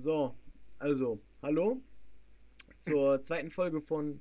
[0.00, 0.32] So,
[0.78, 1.82] also, hallo
[2.78, 4.20] zur zweiten Folge von,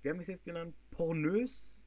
[0.00, 0.74] wie haben wir es jetzt genannt?
[0.90, 1.86] Pornös,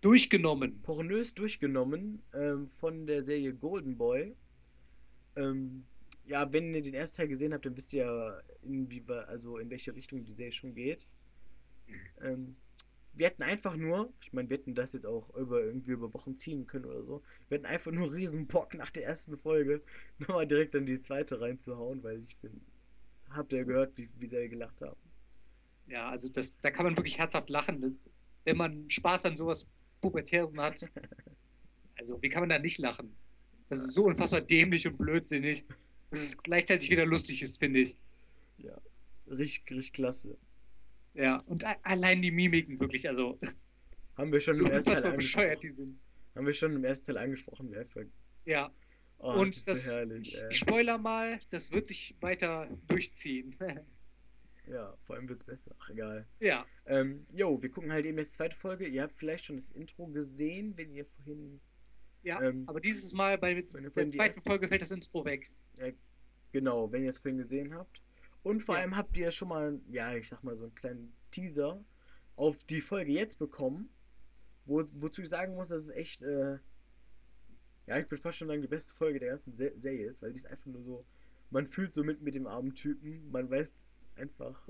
[0.00, 0.82] Durchgenommen.
[0.82, 4.34] pornös durchgenommen ähm, von der Serie Golden Boy.
[5.36, 5.84] Ähm,
[6.26, 9.70] ja, wenn ihr den ersten Teil gesehen habt, dann wisst ihr ja, inwieweit, also in
[9.70, 11.06] welche Richtung die Serie schon geht.
[12.20, 12.56] Ähm,
[13.14, 16.38] wir hätten einfach nur, ich meine, wir hätten das jetzt auch über irgendwie über Wochen
[16.38, 17.22] ziehen können oder so.
[17.48, 19.82] Wir hätten einfach nur riesen Bock nach der ersten Folge
[20.18, 22.60] nochmal direkt in die zweite reinzuhauen, weil ich bin,
[23.30, 25.00] habt ihr gehört, wie, wie sehr wir gelacht haben.
[25.86, 27.94] Ja, also das, da kann man wirklich herzhaft lachen, ne?
[28.44, 29.70] wenn man Spaß an sowas
[30.00, 30.88] Pubertärem hat.
[32.00, 33.12] Also, wie kann man da nicht lachen?
[33.68, 35.66] Das ist so unfassbar dämlich und blödsinnig,
[36.10, 37.96] dass es gleichzeitig wieder lustig ist, finde ich.
[38.58, 38.80] Ja,
[39.26, 40.38] richtig, richtig klasse.
[41.14, 43.38] Ja, und allein die Mimiken wirklich, also
[44.16, 45.98] Haben wir schon so im ersten Teil bescheuert die sind.
[46.34, 48.02] Haben wir schon im ersten Teil angesprochen, wie einfach.
[48.44, 48.72] Ja,
[49.20, 50.32] Oh, und ist das, so herrlich.
[50.32, 53.56] ich, ich spoiler mal, das wird sich weiter durchziehen.
[54.70, 55.74] Ja, vor allem wird's besser.
[55.78, 56.26] Ach, egal.
[56.40, 58.86] ja, Ähm, jo, wir gucken halt eben jetzt die zweite Folge.
[58.86, 61.58] Ihr habt vielleicht schon das Intro gesehen, wenn ihr vorhin.
[62.22, 65.50] ja, Ähm, aber dieses Mal bei der zweiten Folge fällt das Intro weg.
[66.52, 68.02] Genau, wenn ihr es vorhin gesehen habt.
[68.42, 68.82] Und vor Ja.
[68.82, 71.84] allem habt ihr schon mal, ja, ich sag mal, so einen kleinen Teaser
[72.36, 73.90] auf die Folge jetzt bekommen.
[74.66, 76.58] Wo, wozu ich sagen muss, dass es echt, äh,
[77.86, 80.32] ja, ich würde fast schon sagen, die beste Folge der ganzen Se Serie ist, weil
[80.32, 81.04] die ist einfach nur so,
[81.50, 84.68] man fühlt so mit mit dem armen Typen, man weiß einfach,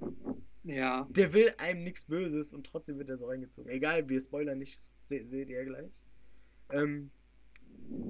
[0.63, 3.71] Ja, der will einem nichts Böses und trotzdem wird er so reingezogen.
[3.71, 6.05] Egal, wir spoilern nicht, se seht ihr gleich.
[6.71, 7.11] Ähm,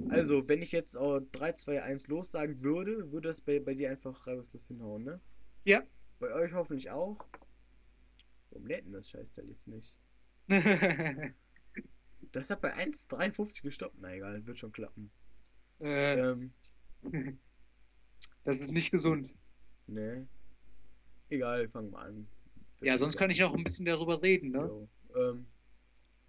[0.09, 3.73] also, wenn ich jetzt auch 3, 2, 1 los sagen würde, würde das bei, bei
[3.75, 5.21] dir einfach reibungslos hinhauen, ne?
[5.69, 5.83] Ja.
[6.17, 7.23] Bei euch hoffentlich auch.
[8.49, 9.97] Warum lädt denn das Scheißteil jetzt nicht?
[12.31, 13.95] Das hat bei 1,53 gestoppt.
[13.99, 15.09] Na egal, wird schon klappen.
[15.79, 16.53] äh, Ähm,
[18.43, 19.33] das ist nicht gesund.
[19.87, 20.27] ne.
[21.29, 22.27] Egal, fangen wir an.
[22.79, 24.59] Wird Ja, sonst kann ich noch ein bisschen darüber reden, ne?
[24.59, 24.89] Jo.
[25.15, 25.47] Ähm,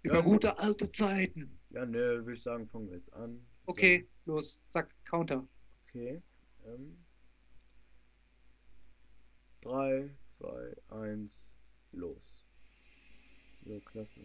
[0.01, 1.59] Über Ja, gute alte Zeiten.
[1.69, 3.45] ja, ne, würde ich sagen, fangen wir jetzt an.
[3.65, 5.47] Okay, los, zack, Counter.
[5.87, 6.21] Okay.
[6.65, 6.97] Ähm.
[9.61, 11.55] 3, 2, 1,
[11.91, 12.43] los.
[13.63, 14.21] So, klasse.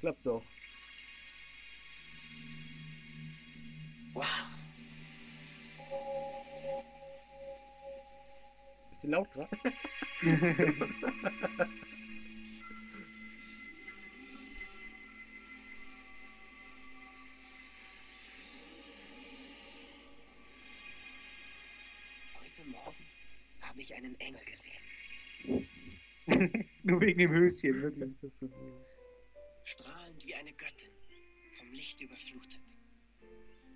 [0.00, 0.42] Klappt doch.
[4.14, 4.24] Wow.
[8.90, 9.48] Bisschen laut gerade.
[23.76, 25.68] habe ich einen Engel gesehen.
[26.82, 28.10] Nur wegen dem Höschen, wirklich.
[28.32, 28.50] So.
[29.64, 30.88] Strahlend wie eine Göttin,
[31.58, 32.78] vom Licht überflutet.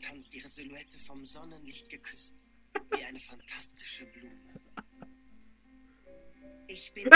[0.00, 2.47] Tanzt ihre Silhouette vom Sonnenlicht geküsst,
[2.94, 4.55] wie eine fantastische Blume.
[6.67, 7.05] Ich bin.
[7.05, 7.11] Sie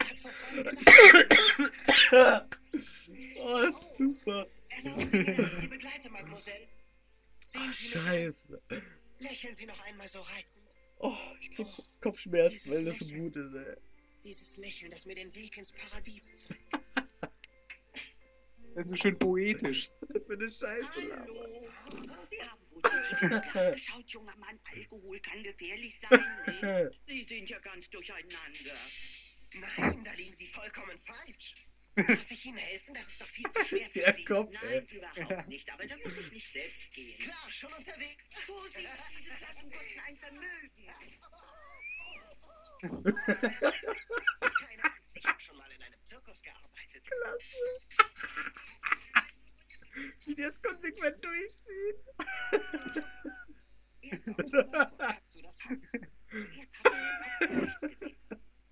[0.00, 0.32] hat vor
[3.40, 4.46] oh, ist super.
[4.68, 6.71] Erlauben Sie mir, dass ich Sie begleite, Mademoiselle.
[7.52, 8.62] Sehen Ach, scheiße.
[9.18, 10.66] Lächeln Sie noch einmal so reizend.
[10.98, 11.66] Oh, ich krieg
[12.00, 13.76] Kopfschmerzen, weil das so gut ist, ey.
[14.24, 16.60] Dieses Lächeln, das mir den Weg ins Paradies zeigt.
[18.74, 19.90] Das ist so schön poetisch.
[20.00, 21.24] Was ist das für eine Scheiße, Lama?
[21.26, 22.26] Hallo.
[22.30, 24.58] Sie haben wohl zu geschaut, junger Mann.
[24.74, 26.24] Alkohol kann gefährlich sein.
[26.46, 27.00] Nicht?
[27.06, 28.76] Sie sind ja ganz durcheinander.
[29.54, 31.54] Nein, da liegen Sie vollkommen falsch.
[31.94, 32.94] Darf ich Ihnen helfen?
[32.94, 34.24] Das ist doch viel zu schwer für Der Sie.
[34.24, 34.96] Kopf, Nein, ey.
[34.96, 35.70] überhaupt nicht.
[35.72, 37.18] Aber da muss ich nicht selbst gehen.
[37.18, 38.24] Klar, schon unterwegs.
[38.46, 38.88] Vorsicht,
[39.18, 40.70] diese Flaschen kosten ein Vermögen.
[42.82, 47.04] Keine Angst, ich habe schon mal in einem Zirkus gearbeitet.
[50.24, 51.96] Wie die das konsequent durchziehen.
[54.00, 54.36] Erst auf
[54.98, 55.78] dazu das Haus.
[56.30, 58.18] Zuerst habe ich den Kopf nach rechts gedreht.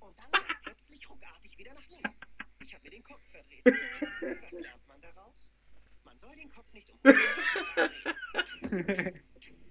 [0.00, 0.30] Und dann
[0.62, 2.19] plötzlich ruckartig wieder nach links.
[2.90, 3.64] Den Kopf verdreht.
[4.42, 5.52] Was lernt man daraus?
[6.04, 9.20] Man soll den Kopf nicht um 180 Grad drehen.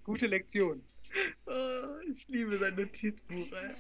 [0.04, 0.84] Gute Lektion.
[1.46, 3.76] Oh, ich liebe sein Notizbuch, ey.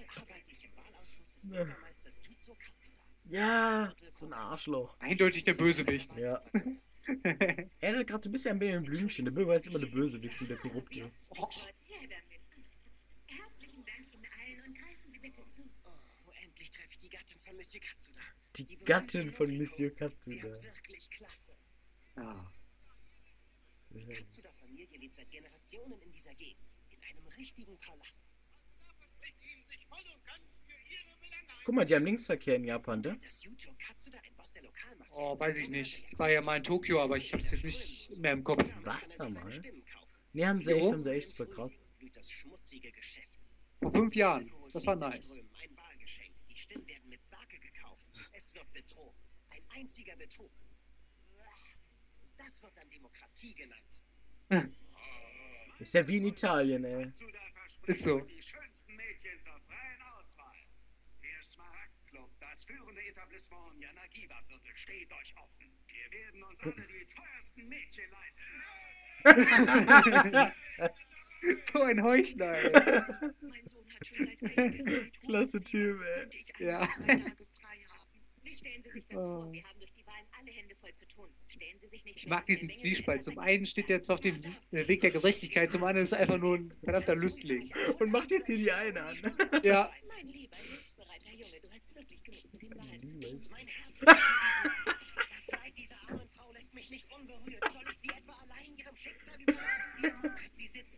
[3.29, 3.93] Ja.
[4.15, 4.99] So ein Arschloch.
[4.99, 6.17] Eindeutig der Bösewicht.
[6.17, 6.43] Ja.
[7.79, 9.25] Erinnert gerade so ein bisschen an Benjamin Blümchen.
[9.25, 11.11] Der Bürger ist immer der Bösewicht und der Korrupte.
[13.27, 15.61] Herzlichen Dank Ihnen allen und greifen Sie bitte zu.
[15.85, 18.21] Oh, endlich treffe ich die Gattin von Monsieur Katsuda.
[18.59, 20.43] Die Gattin von Monsieur Katsuda.
[20.43, 21.55] wirklich klasse.
[22.17, 22.51] Ja.
[23.91, 26.67] Die Katsuda-Familie lebt seit Generationen in dieser Gegend.
[26.89, 28.25] In einem richtigen Palast.
[31.65, 33.19] Guck mal, die haben Linksverkehr in Japan, ne?
[35.11, 36.05] Oh, weiß ich nicht.
[36.11, 38.63] Ich war ja mal in Tokio, aber ich hab's jetzt nicht mehr im Kopf.
[38.83, 39.61] War's da mal?
[40.33, 40.77] Nee, haben sie Jo.
[40.77, 41.87] echt, haben sie echt, voll krass.
[43.81, 44.51] Vor fünf Jahren.
[44.73, 45.27] Das war nice.
[45.29, 46.33] Strömen, Ein Wahlgeschenk.
[46.49, 48.05] Die Stimmen werden mit Sake gekauft.
[48.79, 49.19] Betrogen.
[49.49, 50.51] Ein einziger Betrug.
[52.37, 54.01] Das wird dann Demokratie genannt.
[55.79, 57.11] Ist ja wie in Italien, ey.
[57.87, 58.21] Ist so.
[58.21, 60.55] Die schönsten Mädchen zur freien Auswahl.
[61.21, 65.69] Der Smaragdclub, das führende Etablissement im Yanagiwa-Viertel, steht euch offen.
[65.87, 68.63] Wir werden uns alle die teuersten Mädchen leisten.
[71.63, 72.71] so ein Heuchler, ey.
[73.41, 75.61] Mein Sohn hat schon seit einiger Zeit Klasse.
[75.61, 76.29] Typ, ey.
[76.59, 76.87] Ja.
[79.11, 79.13] Oh.
[79.13, 79.53] vor?
[79.53, 81.29] Wir haben durch die Wahlen alle Hände voll zu tun.
[81.47, 83.23] Stellen Sie sich nicht Ich mag diesen der Zwiespalt.
[83.23, 84.39] Zum einen steht er jetzt auf dem
[84.71, 87.71] äh, Weg der Gerechtigkeit, zum anderen ist er einfach nur ein verdammter Lüstling.
[87.99, 89.17] Und macht jetzt hier die eine an.
[89.63, 89.91] Ja,
[93.21, 93.51] das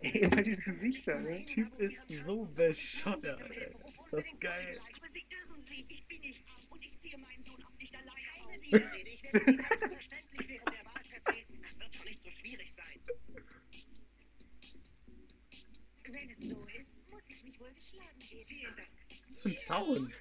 [0.01, 1.29] ey, immer diese Gesichter, ne?
[1.29, 3.67] Der Typ ist so bescheuert, ey.
[3.67, 4.79] Ist das geil.
[5.67, 5.85] Sie.
[5.87, 7.40] Ich bin nicht arm und ich ziehe meinen
[7.91, 8.51] nicht alleine auf.
[8.61, 11.61] Ich werde sie selbstverständlich während der Wahl vertreten.
[11.61, 12.99] Das wird schon nicht so schwierig sein.
[16.03, 18.47] Wenn es so ist, muss ich mich wohl geschlagen geben.
[18.47, 18.89] Vielen Dank.
[19.29, 20.13] Was für ein Sound.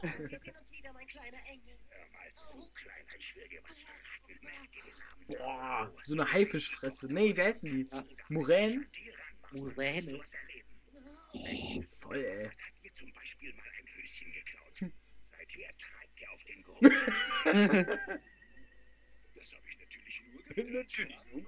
[0.00, 1.78] Klar, wir sehen uns wieder, mein kleiner Engel.
[1.88, 4.38] Hör mal zu, Kleiner, ich will dir was verraten.
[4.42, 5.26] Merke den Namen.
[5.26, 7.06] Boah, so eine Haifischfresse.
[7.06, 7.88] Nee, wie heißen die?
[7.90, 8.04] Ja.
[8.28, 8.86] Muränen?
[9.52, 10.18] Muräne.
[10.18, 11.88] Was erleben.
[12.00, 12.46] Voll, ey.
[12.46, 14.80] Hat ihr zum Beispiel mal ein Höschen geklaut?
[14.80, 14.92] Hm.
[15.30, 16.62] Seither treibt er auf den Grund.
[16.82, 16.92] Das
[17.54, 17.98] habe
[19.68, 20.20] ich natürlich
[21.32, 21.42] nur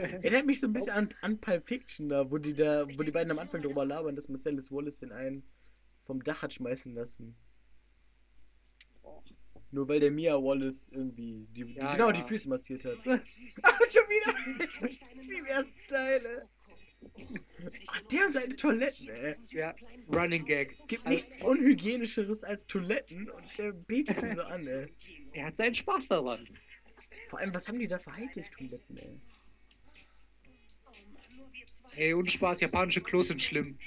[0.00, 3.10] Erinnert mich so ein bisschen an, an Pulp Fiction, da, wo die da, wo die
[3.10, 5.44] beiden am Anfang darüber labern, dass Marcellus Wallace den einen
[6.04, 7.36] vom Dach hat schmeißen lassen.
[9.70, 12.12] Nur weil der Mia Wallace irgendwie die, die Ja, genau ja.
[12.12, 12.96] die Füße massiert hat.
[13.62, 14.34] Ah, schon wieder!
[15.28, 16.48] Wie im Namen?
[17.86, 19.36] Ach, der und seine Toiletten, ey.
[19.50, 19.74] Ja,
[20.12, 20.76] Running Gag.
[20.88, 24.92] Gibt nichts unhygienischeres als Toiletten und der betet ihn so an, ey.
[25.32, 26.48] Er hat seinen Spaß daran.
[27.28, 29.20] Vor allem, was haben die da für Hightech-Toiletten, ey?
[31.96, 33.78] Ey, ohne Spaß, japanische Klos sind schlimm.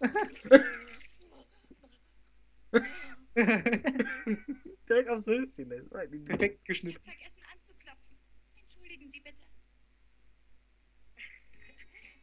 [4.88, 5.82] Direkt aufs Höschen, ey.
[6.24, 7.02] Perfekt geschnitten.
[7.02, 8.18] Vergessen anzuklopfen.
[8.56, 9.36] Entschuldigen Sie bitte.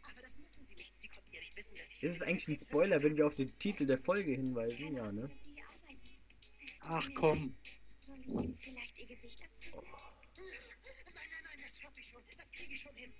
[0.03, 0.93] Aber das müssen Sie nicht.
[1.01, 1.88] Sie konnten ja nicht wissen, dass ich...
[2.01, 4.95] Ist es eigentlich ein Spoiler, wenn wir auf den Titel der Folge hinweisen?
[4.95, 5.29] Ja, ne?
[6.79, 7.55] Ach komm.
[7.99, 9.81] Soll ich Ihnen vielleicht Ihr Gesicht abdecken?
[10.33, 12.21] Nein, nein, nein, das schaffe ich schon.
[12.37, 13.11] Das kriege ich schon hin.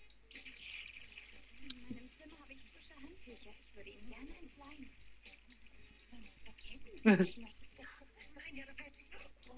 [1.61, 3.53] In meinem Zimmer habe ich frische Handtücher.
[3.67, 4.89] Ich würde Ihnen gerne eins leihen.
[6.09, 7.53] Sonst erkennen Sie mich noch.
[8.35, 8.95] Nein, ja, das heißt...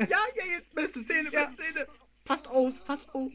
[0.10, 1.88] Ja, ja, jetzt beste Szene, beste Szene.
[2.26, 3.32] Passt auf, passt auf.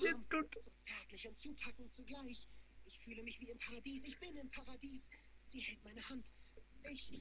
[0.00, 0.58] Jetzt guckt.
[0.60, 2.48] So zärtlich und zupackend zugleich.
[2.86, 4.04] Ich fühle mich wie im Paradies.
[4.04, 5.10] Ich bin im Paradies.
[5.48, 6.24] Sie hält meine Hand.
[6.90, 7.10] Ich...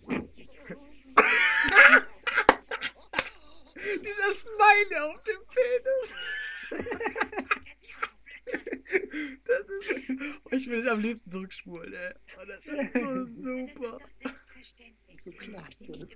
[4.03, 6.09] Dieser Smiley auf dem Penis.
[9.45, 9.89] Das ist.
[10.43, 12.13] Oh, ich will es am liebsten zurückspulen, ey.
[12.37, 13.99] Oh, das ist so super.
[15.07, 15.23] Das ist.
[15.23, 16.07] So klasse.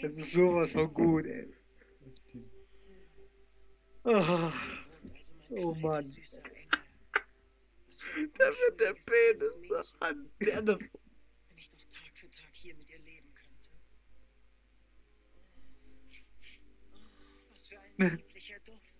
[0.00, 1.52] Das ist sowas von gut, ey.
[4.04, 4.52] Ah,
[5.50, 6.16] Oh Mann.
[8.38, 10.30] Da wird der Penis so an.
[10.40, 11.00] Der andersrum.
[11.48, 13.70] Wenn ich doch Tag für Tag hier mit ihr leben könnte.
[17.50, 18.92] Was für ein lieblicher Duft.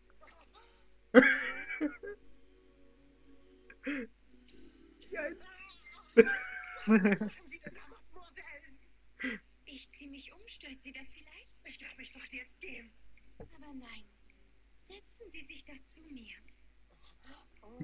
[5.10, 5.46] Ja, jetzt-
[6.86, 9.38] Machen Sie denn da, Mademoiselle?
[9.66, 10.40] Ich ziehe mich um.
[10.48, 11.48] Stört Sie das vielleicht?
[11.64, 12.92] Ich glaube, ich sollte jetzt gehen.
[13.38, 14.04] Aber nein.
[14.88, 16.36] Setzen Sie sich doch zu mir.
[17.62, 17.78] Oh,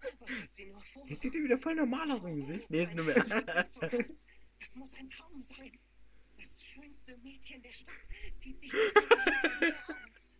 [0.00, 1.06] was hat sie nur vor?
[1.08, 2.70] Jetzt sieht er wieder voll normal aus im Gesicht.
[2.70, 3.14] Nee, ist nur mehr.
[3.24, 5.78] Das muss ein Traum sein.
[6.38, 7.94] Das schönste Mädchen der Stadt
[8.38, 8.80] zieht sich aus.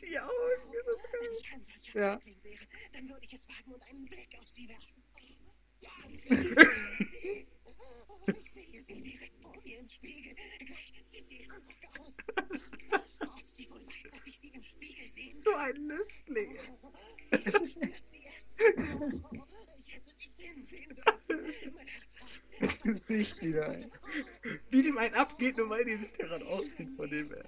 [0.00, 0.72] Die Augen.
[0.86, 2.18] das ist Wenn ich ein solcher Ja.
[2.18, 5.02] Feigling wäre, dann würde ich es wagen und einen Blick auf sie werfen.
[5.80, 7.46] Ja, ich sehe sie.
[8.26, 10.34] Ich sehe sie direkt vor mir im Spiegel.
[10.58, 12.12] Gleich zieht sie ihren Rock aus.
[13.20, 15.34] Ob sie wohl weiß, dass ich sie im Spiegel sehe.
[15.34, 16.58] So ein Lüstling.
[17.30, 18.43] Vielleicht spürt sie es.
[22.60, 23.78] Das Gesicht wieder.
[24.70, 27.42] Wie dem einen abgeht, nur weil die sich daran auszieht von dem, ey.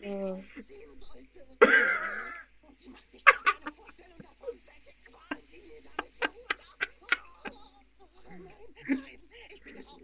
[0.00, 0.38] Ja.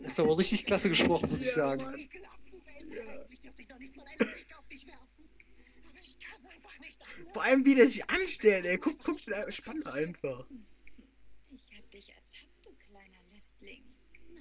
[0.03, 1.83] Das ist aber richtig klasse gesprochen, muss ich sagen.
[1.83, 1.99] Mann.
[1.99, 2.91] Ekelhaften Welt.
[2.91, 3.03] Ja.
[3.13, 5.29] Eigentlich dürfte ich noch nicht mal einen Blick auf dich werfen.
[5.89, 7.33] Aber ich kann einfach nicht anders.
[7.33, 8.79] Vor allem, wie der sich anstellt, ey.
[8.79, 10.47] Guck, guck, spannt einfach.
[11.51, 13.85] Ich hab dich ertappt, du kleiner Lüstling.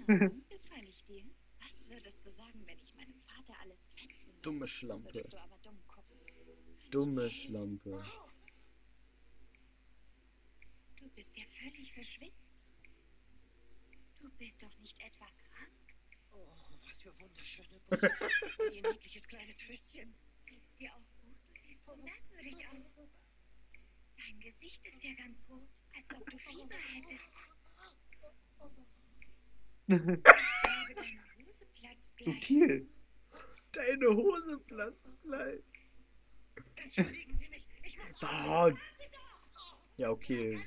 [0.07, 0.17] Na,
[0.49, 1.23] gefall ich dir?
[1.59, 4.41] Was würdest du sagen, wenn ich meinem Vater alles fetzen?
[4.41, 5.27] Dumme Schlampe.
[5.29, 6.17] Du aber dumm gucken.
[6.91, 8.05] Dumme Schlampe.
[10.97, 12.35] Du bist ja völlig verschwitzt.
[14.21, 15.71] Du bist doch nicht etwa krank.
[16.31, 16.47] Oh,
[16.87, 18.73] was für wunderschöne Brust.
[18.73, 20.13] Ihr niedliches kleines Höschen.
[20.45, 21.08] Geht's dir auch
[21.89, 23.09] so merkwürdig aus.
[24.17, 27.23] Dein Gesicht ist ja ganz rot, als ob du Fieber hättest.
[29.89, 30.07] Deine
[31.37, 32.19] Hose platzt gleich.
[32.19, 32.89] Subtil.
[33.71, 35.61] Deine Hose platzt gleich.
[36.75, 37.65] Entschuldigen Sie mich.
[37.83, 38.71] Ich muss Ah.
[39.97, 40.59] Ja, okay.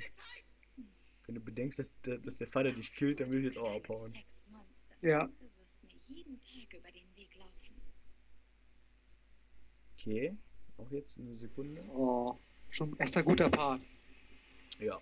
[1.26, 3.76] Wenn du bedenkst, dass, der- dass der Vater dich killt, dann will ich jetzt auch
[3.76, 4.12] abhauen.
[5.02, 5.26] Ja.
[5.26, 7.80] Du wirst mir jeden Tag über den Weg laufen.
[9.94, 10.36] Okay.
[10.76, 11.82] Auch jetzt eine Sekunde.
[11.88, 12.38] Oh,
[12.68, 13.82] schon erster guter Part.
[14.78, 15.00] Ja.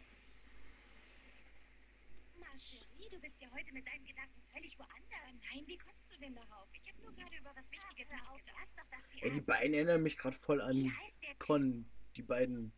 [2.38, 5.40] Marcherie, du bist ja heute mit deinen Gedanken völlig woanders.
[5.52, 6.68] Nein, wie kommst du denn darauf?
[6.72, 8.68] Ich habe nur gerade über was Wichtiges nachgedacht.
[8.76, 10.92] Doch das Ey, die beiden erinnern mich gerade voll an
[11.38, 11.86] Con.
[12.16, 12.72] Die beiden.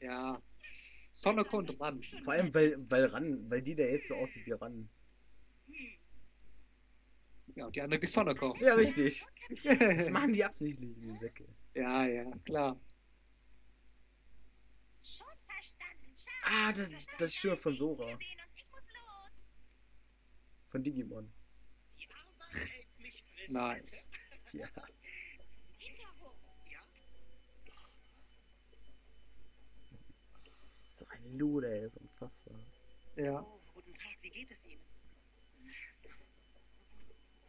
[0.00, 0.42] Ja.
[1.12, 2.02] Sonneke und Ran.
[2.24, 4.88] Vor allem, weil, weil Ran, weil die da jetzt so aussieht wie Ran.
[7.54, 8.52] Ja, und die andere wie Sonneke.
[8.60, 9.24] Ja, richtig.
[9.62, 11.46] Das machen die absichtlich, die Säcke.
[11.74, 12.80] Ja, ja, klar.
[15.02, 15.26] Schon.
[16.44, 16.88] Ah, das,
[17.18, 18.18] das ist Stimme von Sora.
[20.70, 21.32] Von Digimon.
[23.48, 24.10] Nice.
[24.52, 24.68] Ja.
[30.92, 32.54] So ein Luder, ey, ist unfassbar.
[33.16, 33.40] Ja.
[33.42, 34.80] Oh, guten Tag, wie geht es Ihnen?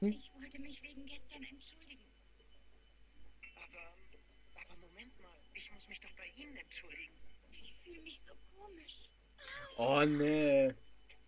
[0.02, 2.06] Ich wollte mich wegen gestern entschuldigen.
[3.56, 3.94] Aber,
[4.64, 5.88] aber Moment mal, ich muss
[6.46, 7.14] Ihnen entschuldigen.
[7.52, 9.10] Ich fühle mich so komisch.
[9.78, 10.74] Oh, nee.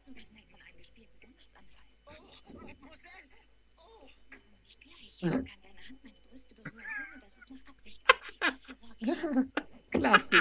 [0.05, 1.85] Sowas nennt man einen gespielten Ohnmachtsanfall.
[2.45, 3.37] Oh, Mademoiselle!
[3.77, 5.19] Oh, Aber nicht gleich.
[5.19, 8.41] Kann deine Hand meine Brüste berühren, ohne dass es nach Absicht aussieht.
[8.41, 9.11] Dafür sorge ich.
[9.91, 10.37] Klasse.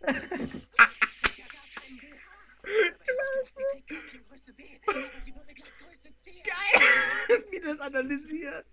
[0.00, 2.16] trägt ja gar keinen BH.
[2.62, 6.42] Aber ich dachte, sie trägt Körbchengröße B, aber sie wurde gleich Größe C.
[6.44, 7.44] Geil!
[7.50, 8.66] Wie das analysiert.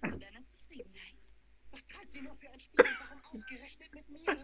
[0.00, 1.14] Alles zu deiner Zufriedenheit.
[1.72, 4.42] Was treibt sie nur für ein Spiel und warum ausgerechnet mit mir?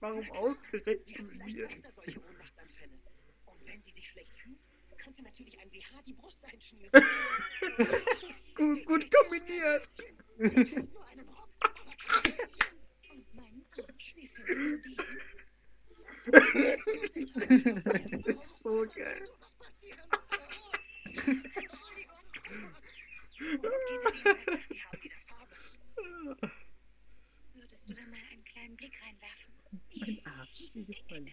[0.00, 1.64] Warum Sie ausgerechnet hat mit vielleicht mir?
[1.66, 2.98] öfter solche Ohnmachtsanfälle.
[3.46, 4.58] Und wenn sie sich schlecht fühlt,
[4.98, 6.90] könnte natürlich ein BH die Brust einschnüren.
[8.54, 9.88] Gut, gut kombiniert.
[10.38, 12.78] Sie trägt nur einen Rock, aber kein Höschen.
[13.10, 14.14] Und meinen Arsch.
[14.16, 14.96] Wie findest du den?
[18.24, 19.28] Das ist so geil.
[19.40, 20.08] Was passieren?
[21.06, 22.22] Entschuldigung.
[22.32, 24.36] Geht es Ihnen besser?
[24.68, 25.54] Sie haben wieder Farbe.
[27.54, 29.54] Würdest du da mal einen kleinen Blick reinwerfen?
[30.00, 31.26] Mein Arsch, wie gefallen.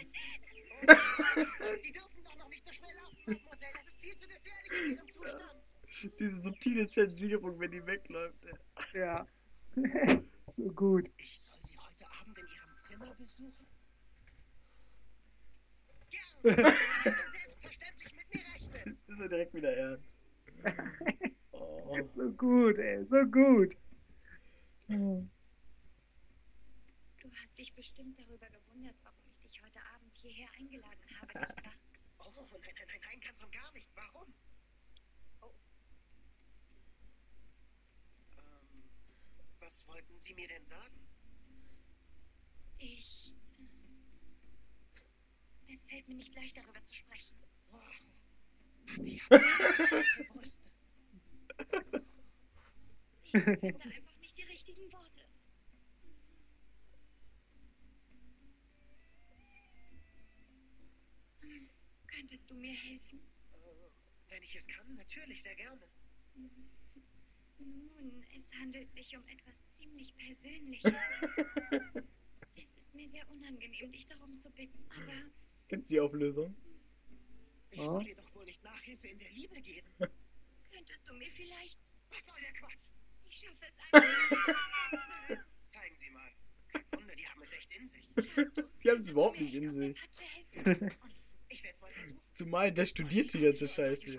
[1.83, 3.73] Sie dürfen doch noch nicht so schnell laufen, Mademoiselle.
[3.73, 5.61] Das ist viel zu gefährlich in Ihrem Zustand.
[6.19, 6.41] Diese
[6.95, 8.45] subtile Zensierung, wenn die wegläuft.
[8.45, 9.01] ey.
[9.01, 9.27] Ja.
[10.57, 11.11] so gut.
[11.17, 13.67] Ich soll Sie heute Abend in Ihrem Zimmer besuchen?
[16.43, 16.55] Können
[17.33, 18.85] selbstverständlich mit mir rechnen.
[18.85, 20.21] Jetzt ist er direkt wieder ernst.
[21.57, 21.97] Oh.
[22.15, 23.05] So gut, ey.
[23.05, 23.77] So gut.
[24.87, 25.29] Du
[27.31, 31.73] hast dich bestimmt darüber gewundert, warum ich dich heute Abend hierher eingeladen habe, nicht wahr?
[32.19, 33.87] Oh, nein, nein, nein, nein, ganz und gar nicht.
[33.95, 34.33] Warum?
[35.41, 35.53] Oh.
[38.37, 38.83] Ähm,
[39.59, 41.07] was wollten Sie mir denn sagen?
[42.77, 43.33] Ich.
[45.67, 47.35] äh, Es fällt mir nicht leicht, darüber zu sprechen.
[47.71, 47.79] Wow.
[48.87, 48.97] Ach,
[50.17, 50.69] die Brüste.
[53.23, 55.21] Ich finde einfach nicht die richtigen Worte.
[61.41, 61.69] Hm,
[62.07, 63.19] Könntest du mir helfen?
[63.53, 63.89] Äh,
[64.29, 65.87] wenn ich es kann, natürlich, sehr gerne.
[67.57, 70.93] Nun, es handelt sich um etwas ziemlich Persönliches.
[72.55, 75.13] es ist mir sehr unangenehm, dich darum zu bitten, aber
[75.67, 76.55] Kennst du die Auflösung?
[77.71, 77.85] Ich Ja.
[77.85, 79.87] soll ihr doch wohl nicht Nachhilfe in der Liebe geben.
[80.71, 81.77] könntest du mir vielleicht.
[82.11, 82.85] Was soll der Quatsch?
[83.29, 85.41] Ich schaffe es einfach nicht.
[85.73, 86.31] Zeigen Sie mal.
[86.71, 88.09] Kein Wunder, die haben es echt in sich.
[88.83, 89.97] Die haben es überhaupt nicht in sich.
[91.47, 92.21] Ich werde es mal versuchen.
[92.33, 94.17] Zumal der studiert die ganze Scheiße.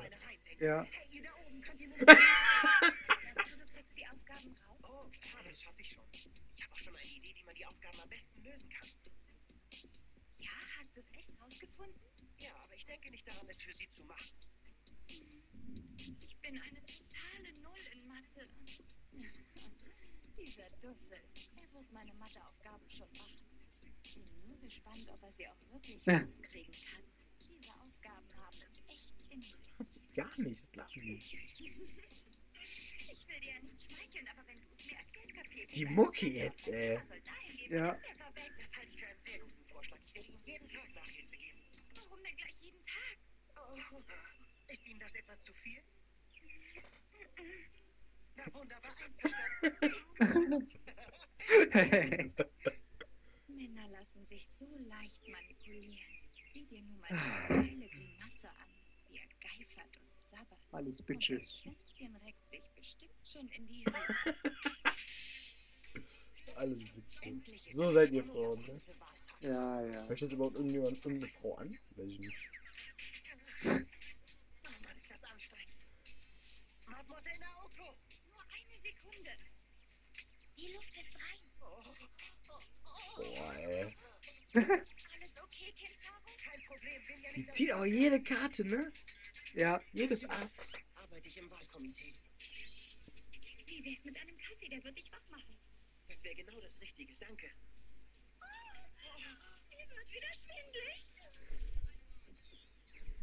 [0.60, 0.84] Ja.
[0.84, 1.98] Hey, ihr da oben, könnt ihr mir...
[1.98, 4.78] Du trägst die Aufgaben raus.
[4.84, 6.04] Oh, klar, das schaffe ich schon.
[6.12, 8.88] Ich habe auch schon eine Idee, wie man die Aufgaben am besten lösen kann.
[10.38, 12.00] Ja, hast du es echt rausgefunden?
[12.38, 14.32] Ja, aber ich denke nicht daran, es für Sie zu machen.
[16.20, 18.48] Ich bin eine totale Null in Mathe.
[20.36, 21.22] Dieser Dussel,
[21.56, 23.46] er wird meine Matheaufgaben schon machen.
[24.14, 26.18] Bin nur gespannt, ob er sie auch wirklich Ja.
[26.18, 27.02] rauskriegen kann.
[27.48, 29.54] Diese Aufgaben haben es echt in sich.
[30.16, 31.14] Gar nicht, das lachen die.
[31.16, 31.32] Ich
[33.28, 36.22] will dir ja nicht schmeicheln, aber wenn du es mir erklärst, kapier ich Die Antwort.
[36.22, 36.98] jetzt, ey.
[37.56, 37.72] Gehen?
[37.72, 37.94] Ja.
[37.94, 38.02] Das
[38.76, 39.98] halte ich für einen sehr guten Vorschlag.
[40.06, 41.60] Ich werde Ihnen jeden Tag Nachhilfe geben.
[41.94, 42.54] Warum denn gleich?
[42.62, 42.65] Oh,
[44.68, 45.82] ist Ihnen das etwa zu viel?
[48.37, 50.68] Na wunderbar, einverstanden.
[53.49, 55.99] Männer lassen sich so leicht manipulieren.
[56.52, 58.68] Sieh dir nur mal diese geile Grimasse an,
[59.08, 60.58] wie er geifert und sabbert.
[60.73, 61.61] Alles Und das Bitches.
[61.61, 64.35] Schwänzchen reckt sich bestimmt schon in die Höhe.
[66.56, 68.80] Alles ist So seid ihr Frauen, ne?
[69.40, 70.06] Ja, ja.
[70.06, 71.78] Möchtest du überhaupt irgendjemand irgendeine Frau an?
[71.96, 72.37] Weiß ich nicht.
[73.64, 75.76] Oh Mann, ist das anstrengend.
[77.76, 77.97] Naoko!
[78.30, 79.30] Nur eine Sekunde.
[80.56, 81.40] Die Luft ist rein.
[81.61, 81.95] Oh, oh,
[82.49, 83.97] oh, Boah, ey.
[84.54, 86.26] Alles okay, Kentaro?
[86.38, 88.92] kein Problem, bin ja Die nicht zieht aber jede Karte, ne?
[89.54, 90.66] Ja, Jedes Ass.
[90.95, 92.14] Arbeite ich im Wahlkomitee.
[93.66, 94.68] Wie wär's mit einem Kaffee?
[94.68, 95.56] Der wird dich wach machen.
[96.09, 97.50] Das wäre genau das Richtige, danke.
[99.71, 101.06] Mir wird wieder schwindelig.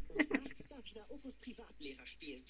[0.08, 2.44] Und nachts darf ich Naokos Privatlehrer spielen.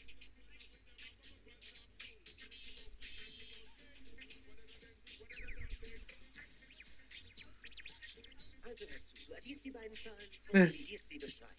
[8.64, 11.54] Also hör zu, du addierst die beiden Zahlen und dividierst sie durch drei.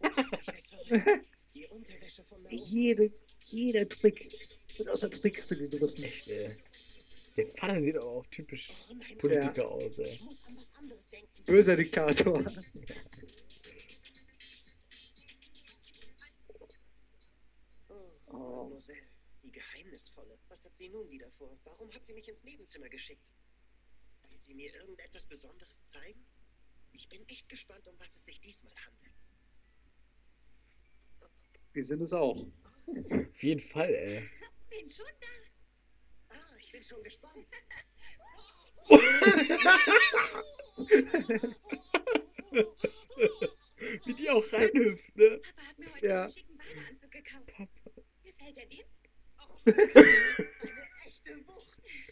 [1.54, 3.12] Die Unterwäsche von jede,
[3.44, 4.32] jeder Trick
[4.78, 6.04] wird der Trickste gegriffen.
[6.04, 6.56] Echt, ey.
[7.36, 10.14] Der Vater sieht aber auch typisch Oh nein, Politiker aus, ey.
[10.14, 11.44] ich muss an was anderes denken.
[11.44, 12.44] Böser Diktator.
[17.88, 17.94] Oh,
[18.32, 18.64] Oh.
[18.64, 19.06] Mademoiselle,
[19.42, 20.38] die Geheimnisvolle.
[20.48, 21.58] Was hat sie nun wieder vor?
[21.64, 23.22] Warum hat sie mich ins Nebenzimmer geschickt?
[24.50, 26.26] Sie mir irgendetwas Besonderes zeigen?
[26.92, 29.14] Ich bin echt gespannt, um was es sich diesmal handelt.
[31.72, 32.36] Wir sind es auch.
[32.36, 34.28] Auf jeden Fall, ey.
[34.68, 35.28] Bin schon da.
[36.30, 37.46] Ah, ich bin schon gespannt.
[44.04, 45.40] Wie die auch reinhüpft, ne?
[45.44, 46.24] Papa hat mir heute Ja.
[46.24, 47.46] einen schicken Badeanzug gekauft.
[47.56, 47.70] Papa.
[48.24, 48.84] Gefällt er dir?
[49.66, 51.69] Eine echte Wucht.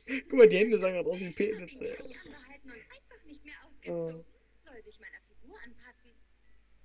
[0.09, 4.21] Guck mal, die Hände sagen gerade aus einfach nicht mehr ausgezogen.
[4.21, 4.25] Oh.
[4.65, 6.11] Soll sich meiner Figur anpassen.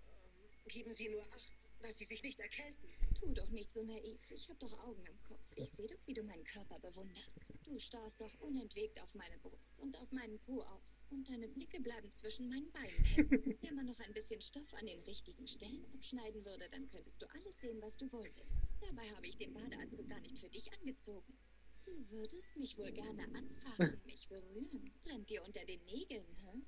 [0.08, 2.90] Ähm, Geben Sie nur Acht, dass Sie sich nicht erkälten.
[3.20, 4.20] Tu doch nicht so naiv.
[4.30, 5.40] Ich hab doch Augen im Kopf.
[5.56, 7.40] Ich sehe doch, wie du meinen Körper bewunderst.
[7.64, 10.84] Du starrst doch unentwegt auf meine Brust und auf meinen Po auch.
[11.10, 13.58] Und deine Blicke bleiben zwischen meinen Beinen hängen.
[13.62, 17.26] Wenn man noch ein bisschen Stoff an den richtigen Stellen abschneiden würde, dann könntest du
[17.28, 18.64] alles sehen, was du wolltest.
[18.82, 21.38] Dabei habe ich den Badeanzug gar nicht für dich angezogen.
[21.86, 24.92] Du würdest mich wohl gerne anfassen, mich berühren.
[25.04, 26.62] Brennt dir unter den Nägeln, hä?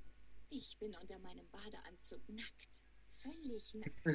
[0.50, 2.84] Ich bin unter meinem Badeanzug nackt.
[3.24, 4.06] Völlig nackt.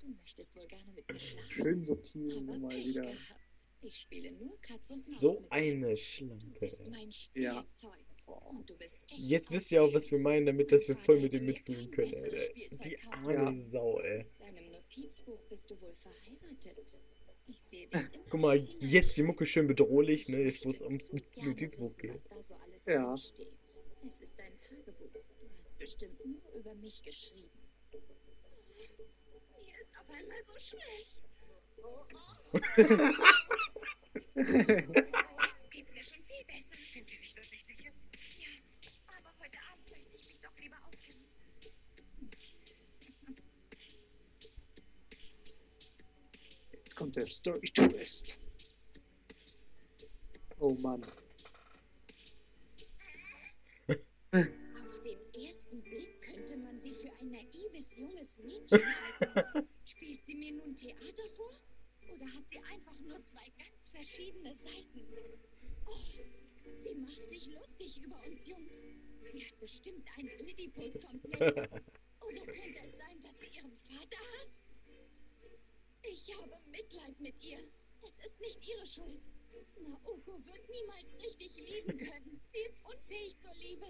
[0.00, 1.50] Du möchtest wohl gerne mit mir schlafen.
[1.50, 3.02] Schön subtil Aber nochmal Pech wieder.
[3.02, 3.40] gehabt.
[3.82, 5.52] Ich spiele nur Katz und Maus So mit dir.
[5.52, 6.90] eine Du Schlampe, bist ey.
[6.90, 7.62] mein Ja.
[7.62, 8.04] Spielzeug.
[8.26, 11.20] Und du bist echt Jetzt wisst ihr auch, was wir meinen, damit, dass wir voll
[11.20, 12.70] mit dem mitfühlen können, ey.
[12.84, 14.26] Die arme Sau, ey.
[14.38, 16.98] Deinem Notizbuch bist du wohl verheiratet.
[17.50, 20.38] Ich sehe dich immer Guck mal, jetzt die Mucke schön bedrohlich, ne?
[20.42, 22.20] Jetzt, wo es ums Notizbuch geht.
[22.30, 23.14] was da so alles Ja.
[23.14, 25.10] Es ist dein Tagebuch.
[25.12, 27.50] Du hast bestimmt nur über mich geschrieben.
[27.92, 31.16] Mir ist auf einmal so schlecht.
[34.34, 36.76] Jetzt geht's mir schon viel besser.
[36.92, 37.90] Sind Sie sich wirklich sicher?
[38.38, 38.50] Ja,
[39.18, 41.19] aber heute Abend möchte ich mich doch lieber ausruhen.
[47.00, 48.36] Kommt der Story Twist.
[50.58, 51.02] Oh Mann.
[54.32, 59.66] Auf den ersten Blick könnte man sie für ein naives junges Mädchen halten.
[59.86, 61.58] Spielt sie mir nun Theater vor?
[62.14, 65.00] Oder hat sie einfach nur zwei ganz verschiedene Seiten?
[65.86, 65.96] Oh,
[66.84, 68.72] sie macht sich lustig über uns Jungs.
[69.32, 71.40] Sie hat bestimmt einen Ödipus-Komplex.
[72.20, 74.59] Oder könnte es sein, dass sie ihren Vater hasst?
[76.40, 77.58] Ich habe Mitleid mit ihr.
[78.02, 79.20] Es ist nicht ihre Schuld.
[79.78, 82.40] Naoko wird niemals richtig lieben können.
[82.52, 83.86] Sie ist unfähig zur Liebe.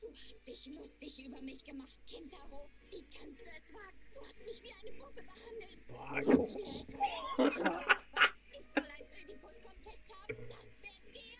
[0.00, 2.68] Du hast dich lustig über mich gemacht, Kintaro.
[2.90, 3.98] Wie kannst du es wagen?
[4.12, 5.86] Du hast mich wie eine Puppe behandelt.
[5.86, 6.20] Boah,
[8.14, 8.28] Was?
[8.52, 10.48] Ich soll ein Ödipus-Komplex haben?
[10.82, 11.38] Das werden wir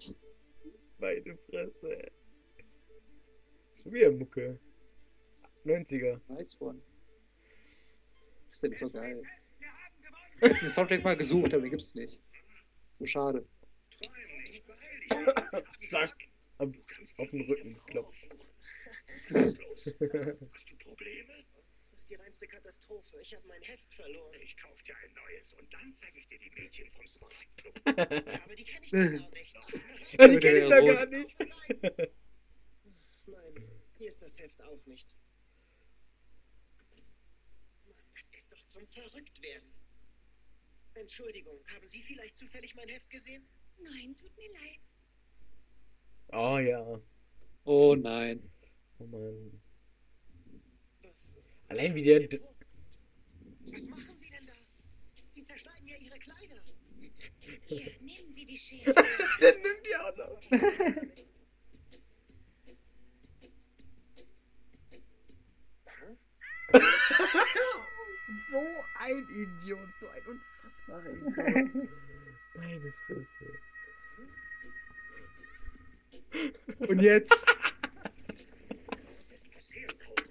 [0.00, 0.16] sehen.
[0.98, 2.12] meine Fresse.
[3.82, 4.58] Schon wieder Mucke.
[5.66, 6.20] 90er.
[6.28, 6.80] Nice one.
[8.48, 9.22] Ist denn so geil?
[10.40, 12.20] Ich hab den Soundtrack mal gesucht, aber den gibt's nicht.
[12.92, 13.46] So schade.
[15.78, 16.14] Zack.
[16.58, 16.70] Auf,
[17.18, 18.28] auf den Rücken klopft.
[19.28, 21.44] Hast du Probleme?
[21.90, 23.20] Das ist die reinste Katastrophe.
[23.20, 24.40] Ich habe mein Heft verloren.
[24.42, 27.80] Ich kauf dir ein neues und dann zeige ich dir die Mädchen vom Smaragdclub.
[27.86, 30.06] Ja, aber die kenne ich doch gar nicht.
[30.18, 31.36] Ja, die kenne ich doch gar nicht.
[33.26, 35.16] Nein, hier ist das Heft auch nicht.
[36.86, 37.02] Mann,
[38.50, 39.72] das zum Verrücktwerden.
[40.94, 43.46] Entschuldigung, haben Sie vielleicht zufällig mein Heft gesehen?
[43.78, 44.80] Nein, tut mir leid.
[46.32, 47.00] Oh ja.
[47.64, 48.50] Oh nein.
[48.98, 49.60] Oh Mann.
[51.02, 51.14] Was,
[51.68, 52.20] Allein wie der.
[52.20, 54.52] d- was machen Sie denn da?
[55.34, 56.62] Sie zerschneiden ja Ihre Kleider.
[57.66, 58.94] Hier, nehmen Sie die Schere.
[59.40, 60.40] Der nimmt die auch noch.
[68.50, 71.36] so ein Idiot, so ein unfassbarer Idiot.
[72.54, 73.46] Meine Fresse.
[76.88, 77.32] Und jetzt?
[77.32, 77.42] Was
[79.30, 80.22] ist passiert, Coco?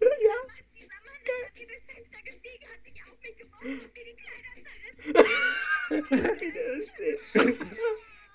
[0.00, 0.38] ja.
[0.74, 4.16] Dieser Mann, der durch das Fenster gestiegen hat, sich auf mich geworfen und mir die
[4.16, 6.40] Kleider zerrissen.
[6.40, 7.20] Wie der da steht.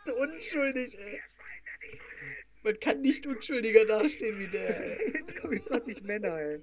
[0.05, 1.21] So unschuldig, ey.
[2.63, 4.99] Man kann nicht unschuldiger dastehen wie der.
[4.99, 5.13] ey.
[5.13, 6.61] Jetzt komm ich 20 Männer, ey.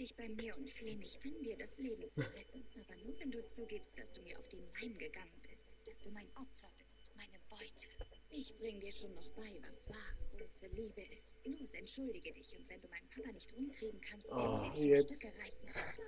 [0.00, 2.64] Dich bei mir und flehe mich an, dir das Leben zu retten.
[2.80, 5.68] Aber nur wenn du zugibst, dass du mir auf den Leim gegangen bist.
[5.86, 7.86] Dass du mein Opfer bist, meine Beute.
[8.30, 11.36] Ich bring dir schon noch bei, was wahre große Liebe ist.
[11.44, 12.56] Los, entschuldige dich.
[12.58, 15.10] Und wenn du meinen Papa nicht rumkriegen kannst, werden Oh, wir dich jetzt.
[15.22, 15.68] in Stücke reißen.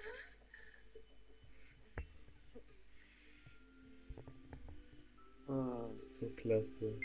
[5.49, 6.99] Ah, So klasse.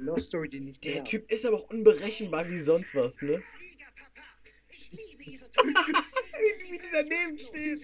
[0.00, 1.04] Love Story, die nicht Der.
[1.04, 3.42] Typ ist aber auch unberechenbar wie sonst was, ne?
[4.92, 6.04] Liebe Ihre Tochter.
[6.60, 7.80] Wie die daneben steht.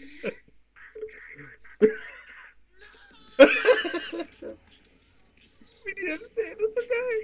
[5.84, 7.20] Wie die da stehen, das ist so geil.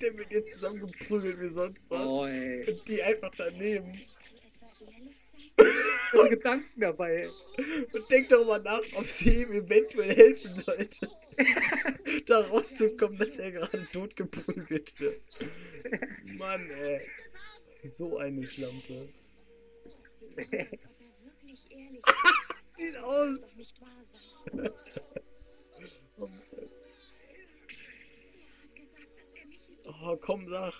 [0.00, 2.06] Der wird jetzt zusammengeprügelt wie sonst was.
[2.06, 2.22] Oh.
[2.22, 4.00] Und die einfach daneben.
[6.12, 7.28] Ihre Gedanken dabei.
[7.92, 11.10] Und denkt darüber nach, ob sie ihm eventuell helfen sollte.
[12.26, 15.22] Da rauszukommen, dass er gerade totgeprügelt wird.
[16.24, 17.00] Mann, ey.
[17.84, 19.08] So eine Schlampe.
[22.76, 23.38] Sieht aus,
[24.52, 24.72] er.
[26.18, 27.42] Oh, Er
[28.62, 29.86] hat gesagt, dass er mich liebt.
[30.02, 30.74] Oh, komm, sag.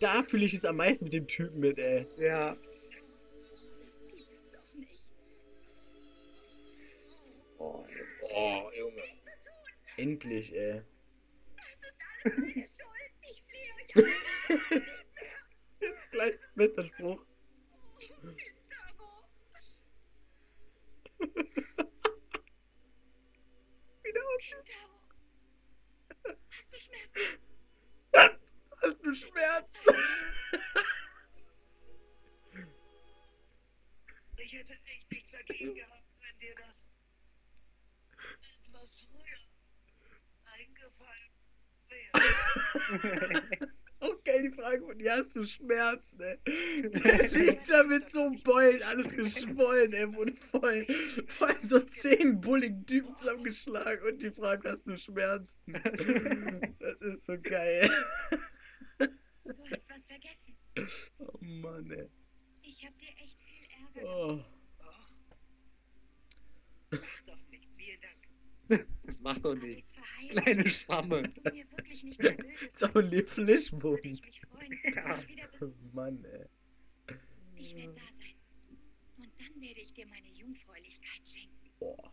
[0.00, 2.06] Da fühle ich jetzt am meisten mit dem Typen mit, ey.
[2.18, 2.56] Ja.
[2.56, 2.60] Das
[4.16, 5.10] gibt's doch nicht.
[7.58, 8.04] Oh, ey.
[8.34, 8.70] Oh.
[9.98, 10.82] Endlich, ey.
[11.56, 11.90] Das ist
[12.22, 13.12] alles meine Schuld.
[13.20, 14.04] Ich flehe euch an.
[14.04, 14.82] nicht mehr.
[15.80, 17.26] Jetzt gleich bester Spruch.
[17.98, 18.32] Wieder.
[24.36, 25.02] Gustavo.
[26.52, 27.40] Hast du Schmerzen?
[28.80, 29.68] Hast du Schmerzen?
[34.36, 36.78] Ich hätte echt nichts dagegen gehabt, wenn dir das
[38.64, 39.47] etwas früher.
[44.00, 46.38] Auch geil die Frage von dir, hast du Schmerzen, ey?
[46.90, 50.86] Der liegt da mit so einem Beulen, alles geschwollen, ey, wurde voll,
[51.26, 55.58] voll so zehn bulligen Typen zusammengeschlagen und die Frage, hast du Schmerzen?
[56.78, 57.90] Das ist so geil.
[58.98, 59.08] Du
[59.72, 60.56] hast was vergessen.
[61.18, 62.08] Oh Mann, ey.
[62.62, 63.66] Ich hab dir echt viel
[64.00, 64.28] Ärger Oh.
[64.36, 64.52] gemacht.
[66.92, 68.28] Mach doch nichts, vielen Dank.
[69.04, 70.00] Das macht doch ich nichts.
[70.28, 71.32] Kleine Schwamme.
[72.92, 74.14] Würde Flischbogen.
[74.14, 74.22] ich
[75.28, 75.72] wieder Oh.
[75.92, 76.46] Mann, ey.
[77.56, 78.34] Ich werde da sein.
[79.16, 81.70] Und dann werde ich dir meine Jungfräulichkeit schenken.
[81.78, 82.12] Boah.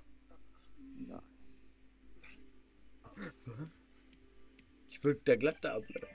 [1.07, 1.65] Nice.
[4.89, 6.07] Ich würd da glatt da ablaufen.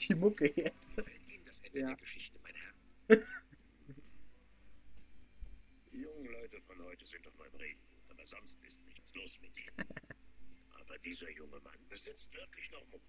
[0.00, 0.90] Die Mucke jetzt.
[1.72, 1.88] Ja.
[1.88, 3.16] der Geschichte, mein Herr?
[5.92, 8.62] Die jungen Leute von heute sind doch mal Reden, aber sonst
[9.20, 9.88] los mit ihnen.
[10.80, 13.02] Aber dieser junge Mann besitzt wirklich noch Mut.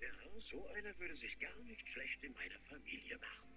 [0.00, 0.08] Ja,
[0.50, 3.48] so einer würde sich gar nicht schlecht in meiner Familie machen.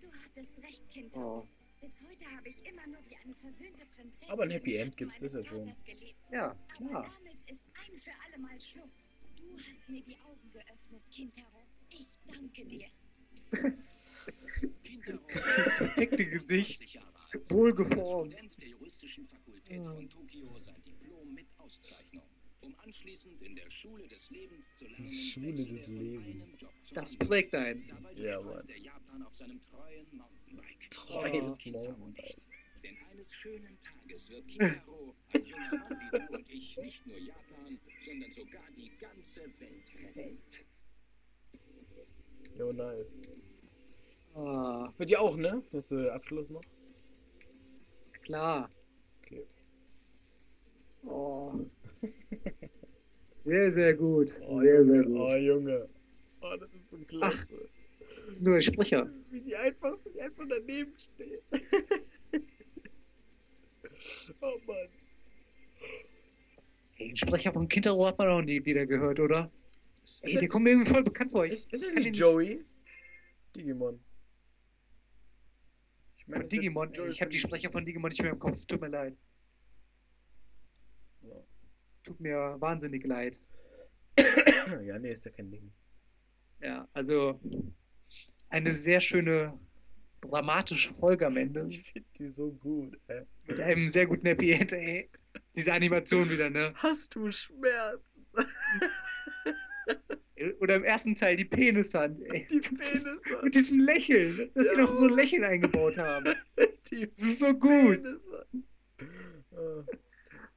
[0.00, 1.14] Du hattest recht, Kind.
[1.16, 1.46] Oh.
[1.80, 4.30] Bis heute habe ich immer nur wie eine verwöhnte Prinzessin.
[4.30, 6.18] Aber ein Happy End gibt's, meines ist ja gelebt.
[6.30, 7.14] Ja, Aber klar.
[7.22, 8.90] damit ist ein für alle Mal Schluss.
[9.36, 11.62] Du hast mir die Augen geöffnet, Kintaro.
[11.90, 12.88] Ich danke dir.
[14.82, 16.80] Kintaro, Perfekte Gesicht.
[16.82, 17.50] 20 Jahre alt.
[17.50, 18.32] Wohlgeformt.
[18.32, 19.94] Student der juristischen Fakultät Ja.
[19.94, 22.24] von Tokio, sein Diplom mit Auszeichnung.
[22.62, 26.58] um anschließend in der Schule des Lebens zu lernen, Schule des Lebens.
[26.94, 27.86] Das prägt einen.
[27.86, 28.66] Dabei Ja, Mann.
[28.66, 30.90] er Japan auf seinem treuen Mountainbike.
[30.90, 32.36] Treues Kintaro Mountainbike.
[32.82, 37.18] Denn eines schönen Tages wird Kintaro, ein junger Mann wie du und ich, nicht nur
[37.18, 40.38] Japan, sondern sogar die ganze Welt retten.
[42.58, 43.22] Jo, nice.
[44.34, 45.62] Ah, Das bei dir auch, ne?
[45.72, 46.62] Das ist so der Abschluss noch.
[48.22, 48.70] klar.
[49.22, 49.46] Okay.
[51.06, 51.66] Oh.
[53.48, 54.30] Sehr, sehr gut.
[54.46, 55.04] Oh, sehr, sehr Junge.
[55.06, 55.30] gut.
[55.30, 55.88] Oh, Junge.
[56.42, 57.46] Oh, das ist so klasse.
[58.26, 59.10] Das ist nur ein Sprecher.
[59.30, 61.42] Wie die einfach, wie die einfach daneben steht.
[64.42, 64.88] oh Mann.
[66.98, 69.50] Den Sprecher von Kintaro hat man auch nie wieder gehört, oder?
[70.22, 71.46] Ey, der kommt mir irgendwie voll bekannt vor.
[71.46, 72.64] Ich ist, ist es nicht Joey?
[73.56, 73.98] Digimon.
[76.18, 76.92] Ich Von es wird Digimon.
[77.08, 78.62] Ich habe die von- Sprecher von Digimon nicht mehr im Kopf.
[78.66, 79.16] Tut mir leid.
[82.08, 83.40] Tut mir wahnsinnig leid.
[84.84, 85.72] Ja, nee, ist ja kein Ding.
[86.60, 87.40] Ja, also
[88.48, 89.58] eine sehr schöne
[90.22, 91.66] dramatische Folge am Ende.
[91.68, 93.22] Ich finde die so gut, ey.
[93.46, 95.08] Mit einem sehr guten Happy End, ey.
[95.54, 96.72] Diese Animation wieder, ne?
[96.76, 98.26] Hast du Schmerzen?
[100.60, 102.46] Oder im ersten Teil die Penishand, ey.
[102.50, 103.42] Die Penishand.
[103.42, 104.82] Mit diesem Lächeln, dass sie Ja.
[104.82, 106.34] noch so ein Lächeln eingebaut haben.
[106.90, 108.00] Die Das ist so gut.
[108.98, 109.88] Penishand.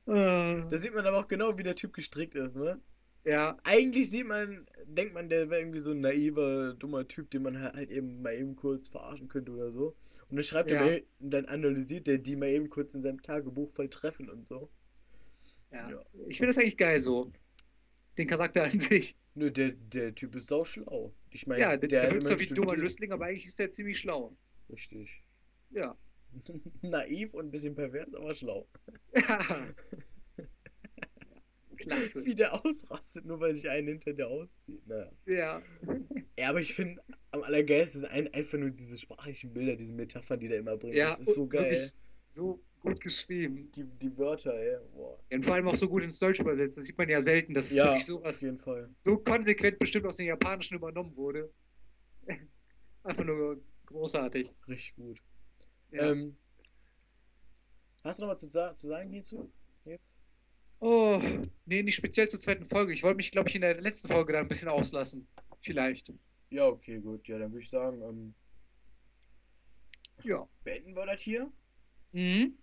[0.07, 0.65] Ah.
[0.69, 2.79] Da sieht man aber auch genau, wie der Typ gestrickt ist, ne?
[3.23, 7.43] Ja, Eigentlich sieht man, denkt man, der wäre irgendwie so ein naiver, dummer Typ, den
[7.43, 9.95] man halt eben mal eben kurz verarschen könnte oder so.
[10.29, 10.83] Und dann schreibt Ja.
[10.87, 14.47] er und dann analysiert er die mal eben kurz in seinem Tagebuch voll treffen und
[14.47, 14.69] so.
[15.71, 15.89] ja.
[15.91, 16.01] Ja.
[16.27, 17.31] Ich finde das eigentlich geil so.
[18.17, 19.15] Den Charakter an sich.
[19.35, 21.13] Nö, der, der Typ ist sau schlau.
[21.29, 22.75] Ich meine, Ja, der, der hat wirkt zwar wie ein dummer.
[22.75, 24.35] Lüstling, aber eigentlich ist der ziemlich schlau.
[24.69, 25.21] Richtig.
[25.69, 25.95] Ja.
[26.81, 28.67] Naiv und ein bisschen pervers, aber schlau.
[29.15, 29.67] Ja.
[31.77, 32.23] Klasse.
[32.25, 34.85] Wie der ausrastet, nur weil sich einen hinter der auszieht.
[34.87, 35.11] Naja.
[35.25, 35.61] Ja.
[36.37, 40.47] Ja, aber ich finde am allergeilsten ein, einfach nur diese sprachlichen Bilder, diese Metaphern, die
[40.47, 40.95] der immer bringt.
[40.95, 41.91] Ja, das ist so geil.
[42.27, 43.71] So gut geschrieben.
[43.73, 44.77] Die, die Wörter, ey.
[44.93, 45.19] Boah.
[45.31, 46.77] Und vor allem auch so gut ins Deutsch übersetzt.
[46.77, 48.89] Das sieht man ja selten, dass Ja, wirklich auf sowas jeden Fall.
[49.03, 51.51] so konsequent bestimmt aus dem Japanischen übernommen wurde.
[53.03, 54.53] Einfach nur großartig.
[54.67, 55.19] Richtig gut.
[55.91, 56.11] Ja.
[56.11, 56.35] Ähm,
[58.03, 59.51] hast du noch was zu, zu sagen hierzu?
[59.85, 60.17] Jetzt?
[60.79, 61.21] Oh,
[61.65, 62.93] nee, nicht speziell zur zweiten Folge.
[62.93, 65.27] Ich wollte mich, glaube ich, in der letzten Folge da ein bisschen auslassen.
[65.61, 66.11] Vielleicht.
[66.49, 67.27] Ja, okay, gut.
[67.27, 68.33] Ja, dann würde ich sagen, ähm,
[70.23, 70.47] Ja.
[70.63, 71.51] beenden wir das hier.
[72.13, 72.57] Mhm.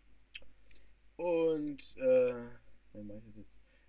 [1.17, 2.35] Und, äh?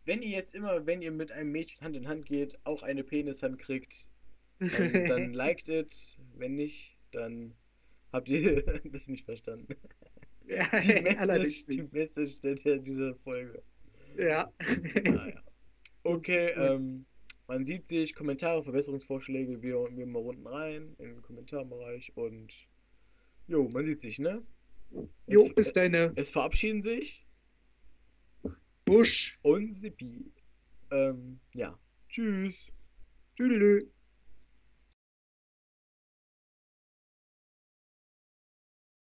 [0.06, 3.04] Wenn ihr jetzt immer, wenn ihr mit einem Mädchen Hand in Hand geht, auch eine
[3.04, 4.10] Penishand kriegt,
[4.60, 5.95] dann, dann liked it.
[6.36, 7.54] Wenn nicht, dann
[8.12, 9.76] habt ihr das nicht verstanden.
[10.48, 11.84] ja, Die Message, die.
[11.91, 13.62] Message der, dieser Folge.
[14.17, 14.52] Ja.
[15.04, 15.41] Naja.
[16.04, 17.06] Okay, ähm,
[17.48, 22.54] man sieht sich, Kommentare, Verbesserungsvorschläge, wir, wir mal unten rein in den Kommentarbereich und
[23.48, 24.41] jo, man sieht sich, ne?
[25.28, 27.28] Jo, es, bis deine es verabschieden sich
[28.86, 29.38] Busch.
[29.43, 30.32] und Sippi.
[30.91, 31.78] Ähm, ja.
[32.10, 32.72] Tschüss.
[33.36, 33.88] Tschüdelü.